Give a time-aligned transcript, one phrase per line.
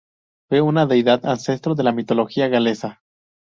[0.49, 3.03] Fue una deidad ancestro de la mitología galesa.